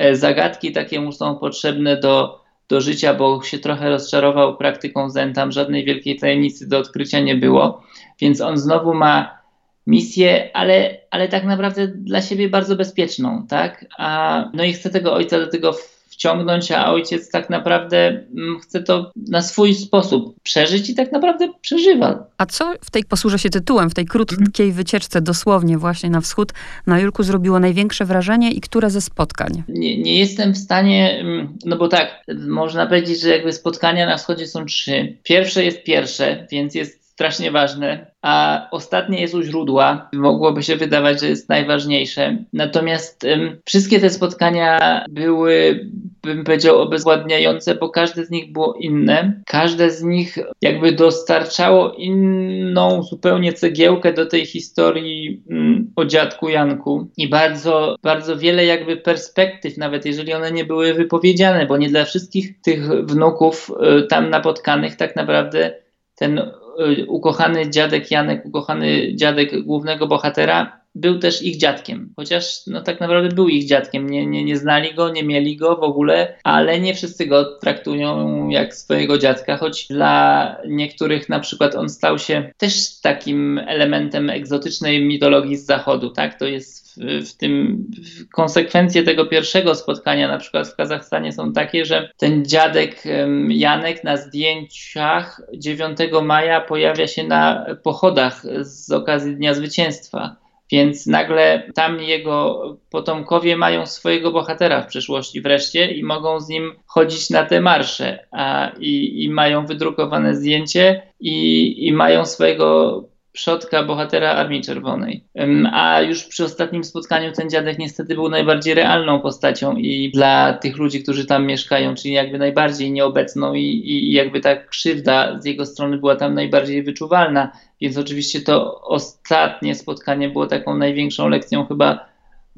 [0.00, 5.34] E, zagadki takie mu są potrzebne do do życia, bo się trochę rozczarował praktyką Zen,
[5.34, 7.82] tam żadnej wielkiej tajemnicy do odkrycia nie było,
[8.20, 9.38] więc on znowu ma
[9.86, 13.86] misję, ale, ale tak naprawdę dla siebie bardzo bezpieczną, tak?
[13.98, 15.72] A, no i chce tego ojca do tego
[16.20, 21.48] wciągnąć, a ojciec tak naprawdę mm, chce to na swój sposób przeżyć i tak naprawdę
[21.60, 22.26] przeżywa.
[22.38, 26.52] A co w tej, posłużę się tytułem, w tej krótkiej wycieczce dosłownie właśnie na wschód
[26.86, 29.62] na Jurku zrobiło największe wrażenie i które ze spotkań?
[29.68, 34.16] Nie, nie jestem w stanie, mm, no bo tak, można powiedzieć, że jakby spotkania na
[34.16, 35.16] wschodzie są trzy.
[35.22, 40.08] Pierwsze jest pierwsze, więc jest strasznie ważne, a ostatnie jest u źródła.
[40.12, 42.36] Mogłoby się wydawać, że jest najważniejsze.
[42.52, 45.86] Natomiast um, wszystkie te spotkania były,
[46.22, 49.42] bym powiedział, obezwładniające, bo każde z nich było inne.
[49.46, 57.08] Każde z nich jakby dostarczało inną zupełnie cegiełkę do tej historii um, o dziadku Janku
[57.16, 62.04] i bardzo, bardzo wiele jakby perspektyw, nawet jeżeli one nie były wypowiedziane, bo nie dla
[62.04, 65.74] wszystkich tych wnuków y, tam napotkanych tak naprawdę
[66.14, 66.40] ten
[66.80, 73.00] Y, ukochany dziadek Janek, ukochany dziadek głównego bohatera, był też ich dziadkiem, chociaż no, tak
[73.00, 74.10] naprawdę był ich dziadkiem.
[74.10, 78.48] Nie, nie, nie znali go, nie mieli go w ogóle, ale nie wszyscy go traktują
[78.48, 85.04] jak swojego dziadka, choć dla niektórych na przykład on stał się też takim elementem egzotycznej
[85.04, 86.10] mitologii z zachodu.
[86.10, 86.38] Tak?
[86.38, 91.52] To jest w, w tym w konsekwencje tego pierwszego spotkania, na przykład w Kazachstanie, są
[91.52, 93.02] takie, że ten dziadek
[93.48, 100.39] Janek na zdjęciach 9 maja pojawia się na pochodach z okazji Dnia Zwycięstwa.
[100.72, 106.74] Więc nagle tam jego potomkowie mają swojego bohatera w przyszłości wreszcie i mogą z nim
[106.86, 113.82] chodzić na te marsze a, i, i mają wydrukowane zdjęcie i, i mają swojego przodka
[113.82, 115.24] bohatera Armii Czerwonej.
[115.72, 120.76] A już przy ostatnim spotkaniu ten dziadek niestety był najbardziej realną postacią i dla tych
[120.76, 125.66] ludzi, którzy tam mieszkają, czyli jakby najbardziej nieobecną i, i jakby ta krzywda z jego
[125.66, 127.52] strony była tam najbardziej wyczuwalna.
[127.80, 132.10] Więc oczywiście to ostatnie spotkanie było taką największą lekcją chyba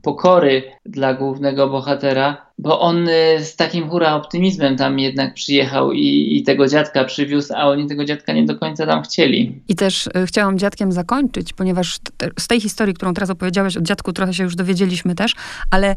[0.02, 6.36] pokory dla głównego bohatera, bo on y, z takim hura optymizmem tam jednak przyjechał i,
[6.36, 9.62] i, tego dziadka przywiózł, a oni tego dziadka nie do końca tam chcieli.
[9.68, 11.98] I też y, chciałam dziadkiem zakończyć, ponieważ
[12.38, 15.34] z tej historii, którą teraz opowiedziałeś o dziadku, trochę się już dowiedzieliśmy też,
[15.70, 15.94] ale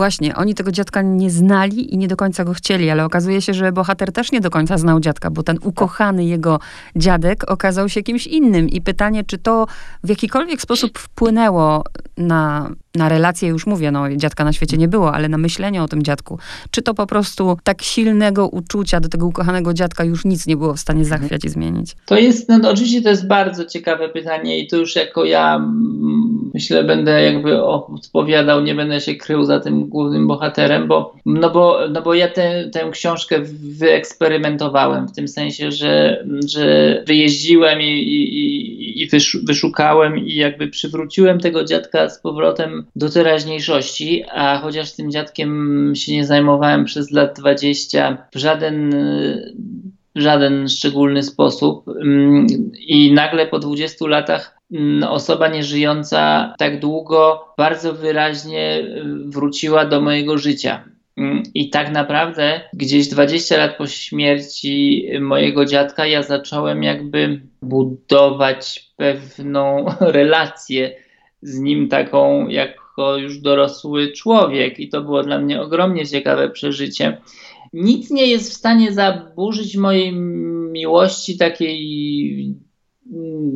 [0.00, 3.54] Właśnie, oni tego dziadka nie znali i nie do końca go chcieli, ale okazuje się,
[3.54, 6.60] że bohater też nie do końca znał dziadka, bo ten ukochany jego
[6.96, 8.68] dziadek okazał się kimś innym.
[8.68, 9.66] I pytanie, czy to
[10.04, 11.84] w jakikolwiek sposób wpłynęło
[12.16, 15.88] na, na relacje, już mówię, no dziadka na świecie nie było, ale na myślenie o
[15.90, 16.38] tym dziadku.
[16.70, 20.74] Czy to po prostu tak silnego uczucia do tego ukochanego dziadka już nic nie było
[20.74, 21.20] w stanie mhm.
[21.20, 21.96] zachwiać i zmienić?
[22.06, 26.50] To jest, no oczywiście to jest bardzo ciekawe pytanie i to już jako ja mm,
[26.54, 31.78] myślę będę jakby odpowiadał, nie będę się krył za tym głównym bohaterem, bo, no bo,
[31.90, 33.40] no bo ja tę, tę książkę
[33.78, 39.08] wyeksperymentowałem w tym sensie, że, że wyjeździłem i, i, i
[39.42, 45.50] wyszukałem i jakby przywróciłem tego dziadka z powrotem do teraźniejszości, a chociaż tym dziadkiem
[45.94, 48.94] się nie zajmowałem przez lat 20 w żaden
[50.16, 51.88] w żaden szczególny sposób.
[51.88, 52.46] Mm,
[52.78, 60.00] I nagle po 20 latach mm, osoba nieżyjąca tak długo bardzo wyraźnie y, wróciła do
[60.00, 60.84] mojego życia.
[61.16, 68.90] Mm, I tak naprawdę gdzieś 20 lat po śmierci mojego dziadka ja zacząłem jakby budować
[68.96, 70.96] pewną relację
[71.42, 72.48] z nim taką
[72.90, 77.20] jako już dorosły człowiek i to było dla mnie ogromnie ciekawe przeżycie.
[77.72, 80.12] Nic nie jest w stanie zaburzyć mojej
[80.72, 82.54] miłości takiej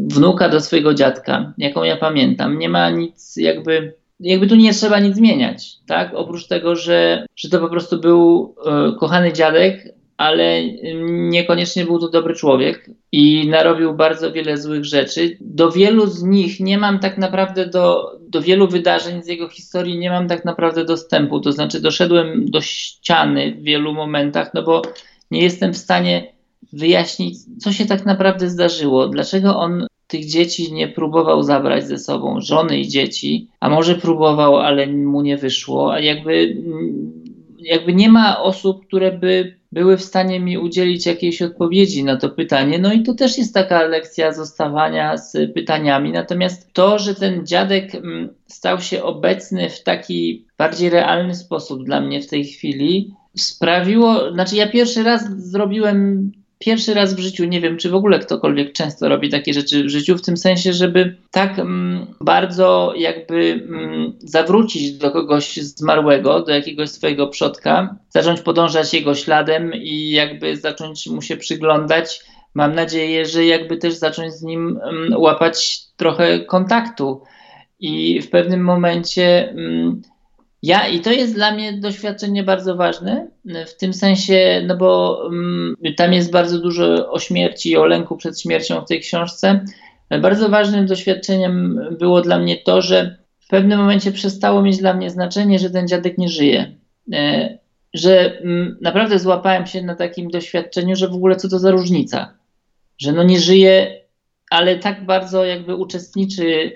[0.07, 2.59] wnuka do swojego dziadka, jaką ja pamiętam.
[2.59, 6.15] Nie ma nic jakby jakby tu nie trzeba nic zmieniać, tak?
[6.15, 10.63] Oprócz tego, że, że to po prostu był e, kochany dziadek, ale
[11.11, 15.37] niekoniecznie był to dobry człowiek i narobił bardzo wiele złych rzeczy.
[15.41, 19.99] Do wielu z nich nie mam tak naprawdę do, do wielu wydarzeń z jego historii
[19.99, 21.41] nie mam tak naprawdę dostępu.
[21.41, 24.83] To znaczy doszedłem do ściany w wielu momentach, no bo
[25.31, 26.35] nie jestem w stanie
[26.73, 32.41] wyjaśnić, co się tak naprawdę zdarzyło, dlaczego on tych dzieci nie próbował zabrać ze sobą,
[32.41, 36.57] żony i dzieci, a może próbował, ale mu nie wyszło, a jakby,
[37.59, 42.29] jakby nie ma osób, które by były w stanie mi udzielić jakiejś odpowiedzi na to
[42.29, 42.79] pytanie.
[42.79, 46.13] No i to też jest taka lekcja zostawania z pytaniami.
[46.13, 52.01] Natomiast to, że ten dziadek mm, stał się obecny w taki bardziej realny sposób dla
[52.01, 57.61] mnie w tej chwili, sprawiło, znaczy ja pierwszy raz zrobiłem pierwszy raz w życiu, nie
[57.61, 61.17] wiem, czy w ogóle ktokolwiek często robi takie rzeczy w życiu, w tym sensie, żeby
[61.31, 68.95] tak mm, bardzo jakby mm, zawrócić do kogoś zmarłego, do jakiegoś swojego przodka, zacząć podążać
[68.95, 72.21] jego śladem i jakby zacząć mu się przyglądać.
[72.55, 77.23] Mam nadzieję, że jakby też zacząć z nim mm, łapać trochę kontaktu.
[77.81, 79.55] I w pewnym momencie
[80.65, 83.27] Ja i to jest dla mnie doświadczenie bardzo ważne,
[83.67, 88.17] w tym sensie, no bo um, tam jest bardzo dużo o śmierci i o lęku
[88.17, 89.65] przed śmiercią w tej książce.
[90.23, 95.11] Bardzo ważnym doświadczeniem było dla mnie to, że w pewnym momencie przestało mieć dla mnie
[95.11, 96.73] znaczenie, że ten dziadek nie żyje.
[97.13, 97.59] E,
[97.95, 102.35] że mm, naprawdę złapałem się na takim doświadczeniu, że w ogóle co to za różnica,
[102.99, 104.01] że no nie żyje,
[104.51, 106.73] ale tak bardzo jakby uczestniczy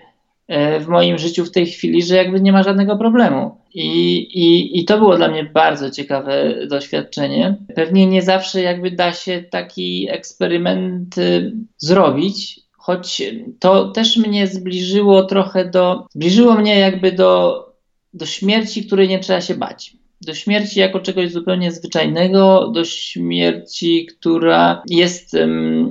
[0.80, 3.60] w moim życiu w tej chwili, że jakby nie ma żadnego problemu.
[3.74, 7.56] I, i, I to było dla mnie bardzo ciekawe doświadczenie.
[7.74, 13.22] Pewnie nie zawsze jakby da się taki eksperyment y, zrobić, choć
[13.58, 17.64] to też mnie zbliżyło trochę do, zbliżyło mnie jakby do,
[18.14, 24.06] do śmierci, której nie trzeba się bać do śmierci jako czegoś zupełnie zwyczajnego, do śmierci,
[24.06, 25.36] która jest,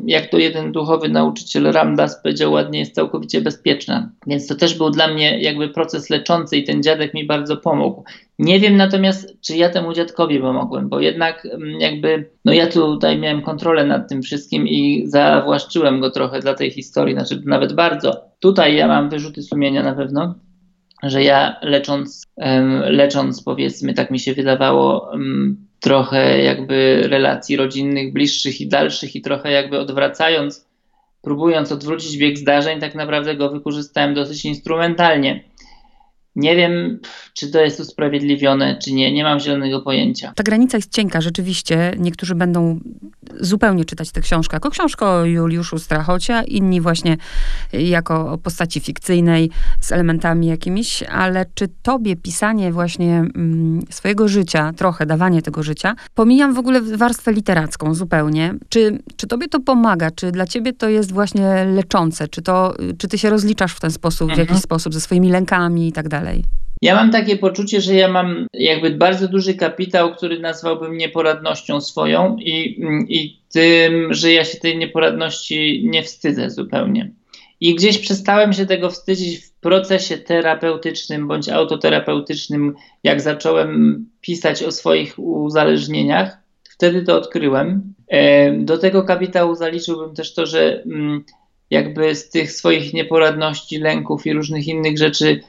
[0.06, 4.12] jak to jeden duchowy nauczyciel Ramdas powiedział ładnie, jest całkowicie bezpieczna.
[4.28, 8.04] Więc to też był dla mnie jakby proces leczący i ten dziadek mi bardzo pomógł.
[8.40, 11.48] Nie wiem natomiast, czy ja temu dziadkowi pomogłem, bo jednak
[11.80, 16.72] jakby, no ja tutaj miałem kontrolę nad tym wszystkim i zawłaszczyłem go trochę dla tej
[16.72, 18.22] historii, znaczy nawet bardzo.
[18.40, 20.36] Tutaj ja mam wyrzuty sumienia na pewno,
[21.04, 22.24] że ja lecząc,
[22.90, 25.12] lecząc powiedzmy, tak mi się wydawało,
[25.80, 30.68] trochę jakby relacji rodzinnych, bliższych i dalszych i trochę jakby odwracając,
[31.22, 35.44] próbując odwrócić bieg zdarzeń, tak naprawdę go wykorzystałem dosyć instrumentalnie.
[36.36, 37.00] Nie wiem,
[37.34, 39.14] czy to jest usprawiedliwione, czy nie.
[39.14, 40.34] Nie mam zielonego pojęcia.
[40.36, 41.92] Ta granica jest cienka, rzeczywiście.
[42.00, 42.80] Niektórzy będą
[43.40, 47.18] zupełnie czytać tę książkę jako książkę o Juliuszu Strachocia, inni właśnie
[47.74, 54.74] jako o postaci fikcyjnej z elementami jakimiś, ale czy tobie pisanie właśnie mm, swojego życia,
[54.74, 60.12] trochę dawanie tego życia, pomijam w ogóle warstwę literacką zupełnie, czy, czy tobie to pomaga,
[60.12, 63.92] czy dla ciebie to jest właśnie leczące, czy, to, czy ty się rozliczasz w ten
[63.92, 64.36] sposób, mhm.
[64.36, 64.62] w jakiś mhm.
[64.62, 66.44] sposób ze swoimi lękami i tak dalej?
[66.82, 72.38] Ja mam takie poczucie, że ja mam jakby bardzo duży kapitał, który nazwałbym nieporadnością swoją
[72.40, 77.12] i, i tym, że ja się tej nieporadności nie wstydzę zupełnie.
[77.60, 84.72] I gdzieś przestałem się tego wstydzić w procesie terapeutycznym bądź autoterapeutycznym, jak zacząłem pisać o
[84.72, 86.38] swoich uzależnieniach.
[86.70, 87.94] Wtedy to odkryłem.
[88.08, 91.24] E, do tego kapitału zaliczyłbym też to, że mm,
[91.70, 95.40] jakby z tych swoich nieporadności, lęków i różnych innych rzeczy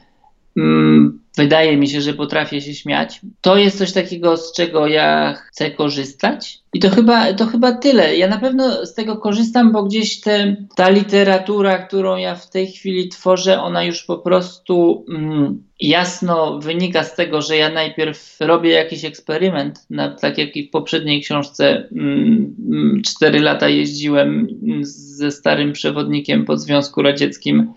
[1.37, 3.21] wydaje mi się, że potrafię się śmiać.
[3.41, 6.59] To jest coś takiego, z czego ja chcę korzystać.
[6.73, 8.17] I to chyba, to chyba tyle.
[8.17, 12.67] Ja na pewno z tego korzystam, bo gdzieś te, ta literatura, którą ja w tej
[12.67, 18.69] chwili tworzę, ona już po prostu mm, jasno wynika z tego, że ja najpierw robię
[18.69, 21.87] jakiś eksperyment, na, tak jak i w poprzedniej książce.
[21.91, 24.47] Mm, mm cztery lata jeździłem
[24.81, 27.73] ze starym przewodnikiem po Związku Radzieckim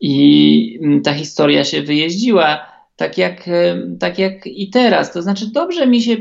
[0.00, 3.50] i mm, ta historia się wyjeździła, tak jak,
[4.00, 5.12] tak jak i teraz.
[5.12, 6.16] To znaczy, dobrze mi się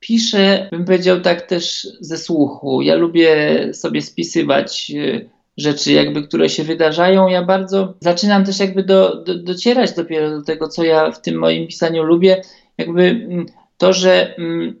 [0.00, 2.82] pisze, bym powiedział tak też ze słuchu.
[2.82, 3.34] Ja lubię
[3.74, 5.20] sobie spisywać e,
[5.56, 7.28] rzeczy, jakby, które się wydarzają.
[7.28, 11.38] Ja bardzo zaczynam też jakby do, do, docierać dopiero do tego, co ja w tym
[11.38, 12.42] moim pisaniu lubię.
[12.78, 13.46] Jakby mm,
[13.78, 14.76] to, że, mm,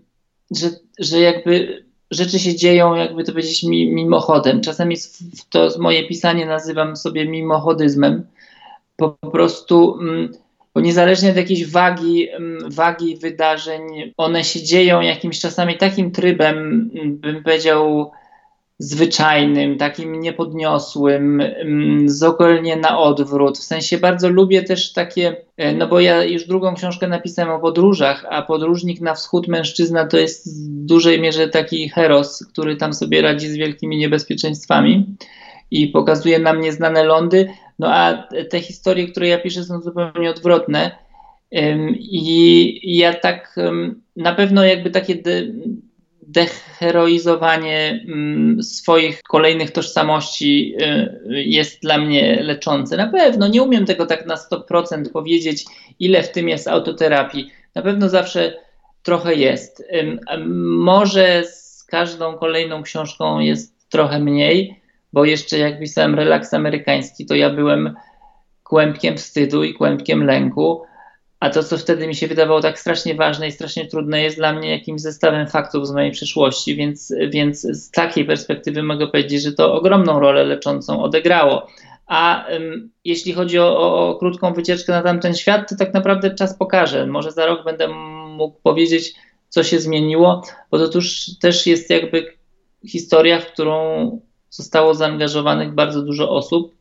[0.56, 4.60] że, że jakby rzeczy się dzieją, jakby to powiedzieć, mimochodem.
[4.60, 4.96] Czasami
[5.50, 8.26] to moje pisanie nazywam sobie mimochodyzmem.
[8.96, 10.32] Po prostu, mm,
[10.74, 13.82] bo niezależnie od jakiejś wagi, mm, wagi wydarzeń,
[14.16, 16.56] one się dzieją jakimś czasami takim trybem,
[16.94, 18.10] mm, bym powiedział,
[18.78, 21.42] zwyczajnym, takim niepodniosłym,
[22.06, 23.58] zupełnie na odwrót.
[23.58, 27.60] W sensie bardzo lubię też takie, e, no bo ja już drugą książkę napisałem o
[27.60, 32.92] podróżach, a podróżnik na wschód mężczyzna to jest w dużej mierze taki heros, który tam
[32.92, 35.16] sobie radzi z wielkimi niebezpieczeństwami
[35.70, 40.90] i pokazuje nam nieznane lądy, no a te historie, które ja piszę są zupełnie odwrotne.
[41.90, 43.56] I ja tak
[44.16, 45.14] na pewno jakby takie
[46.34, 52.96] deheroizowanie mm, swoich kolejnych tożsamości y, jest dla mnie leczące.
[52.96, 55.64] Na pewno nie umiem tego tak na 100% powiedzieć,
[56.00, 57.50] ile w tym jest autoterapii.
[57.74, 58.54] Na pewno zawsze
[59.02, 59.84] trochę jest.
[60.64, 64.80] Może z każdą kolejną książką jest trochę mniej,
[65.12, 67.94] bo jeszcze jak pisałem relaks amerykański, to ja byłem
[68.64, 70.82] kłębkiem wstydu i kłębkiem lęku
[71.44, 74.52] a to, co wtedy mi się wydawało tak strasznie ważne i strasznie trudne, jest dla
[74.52, 79.52] mnie jakimś zestawem faktów z mojej przeszłości, więc, więc z takiej perspektywy mogę powiedzieć, że
[79.52, 81.66] to ogromną rolę leczącą odegrało.
[82.06, 86.34] A um, jeśli chodzi o, o, o, krótką wycieczkę na tamten świat, to tak naprawdę
[86.34, 87.06] czas pokaże.
[87.06, 87.88] Może za rok będę
[88.28, 89.14] mógł powiedzieć,
[89.48, 92.26] co się zmieniło, bo to tuż też jest jakby
[92.88, 94.20] historia, w którą
[94.50, 96.74] zostało zaangażowanych bardzo dużo osób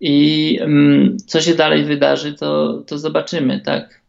[0.00, 4.04] i um, co się dalej wydarzy, to, to zobaczymy, tak?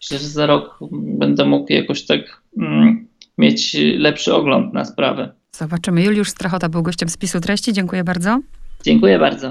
[0.00, 2.20] myślę, że za rok będę mógł jakoś tak
[2.58, 3.06] mm,
[3.38, 5.32] mieć lepszy ogląd na sprawę.
[5.52, 6.02] Zobaczymy.
[6.02, 7.72] Juliusz Strachota był gościem spisu treści.
[7.72, 8.40] Dziękuję bardzo.
[8.84, 9.46] Dziękuję bardzo.